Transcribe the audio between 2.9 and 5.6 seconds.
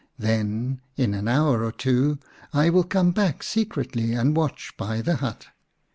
back secretly and watch by the hut.